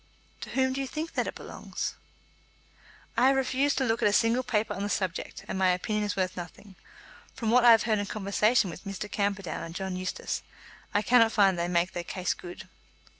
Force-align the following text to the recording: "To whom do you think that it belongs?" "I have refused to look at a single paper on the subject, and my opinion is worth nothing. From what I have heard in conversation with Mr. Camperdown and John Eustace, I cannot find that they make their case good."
"To 0.41 0.49
whom 0.49 0.73
do 0.73 0.81
you 0.81 0.87
think 0.87 1.13
that 1.13 1.27
it 1.27 1.35
belongs?" 1.35 1.93
"I 3.15 3.27
have 3.27 3.35
refused 3.35 3.77
to 3.77 3.83
look 3.85 4.01
at 4.01 4.07
a 4.07 4.11
single 4.11 4.41
paper 4.41 4.73
on 4.73 4.81
the 4.81 4.89
subject, 4.89 5.45
and 5.47 5.59
my 5.59 5.69
opinion 5.69 6.03
is 6.05 6.15
worth 6.15 6.35
nothing. 6.35 6.73
From 7.35 7.51
what 7.51 7.63
I 7.63 7.69
have 7.69 7.83
heard 7.83 7.99
in 7.99 8.07
conversation 8.07 8.71
with 8.71 8.83
Mr. 8.85 9.07
Camperdown 9.11 9.61
and 9.61 9.75
John 9.75 9.95
Eustace, 9.95 10.41
I 10.91 11.03
cannot 11.03 11.31
find 11.33 11.55
that 11.55 11.61
they 11.61 11.67
make 11.71 11.91
their 11.91 12.03
case 12.03 12.33
good." 12.33 12.67